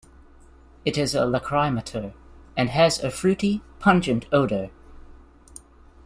It 0.83 0.97
is 0.97 1.13
a 1.13 1.27
lachrymator 1.27 2.13
and 2.57 2.71
has 2.71 3.03
a 3.03 3.11
fruity, 3.11 3.61
pungent 3.77 4.25
odor. 4.31 4.71